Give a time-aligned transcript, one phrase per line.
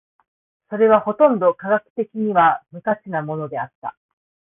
[0.71, 3.95] それはほとんど科学的には無価値なものであった。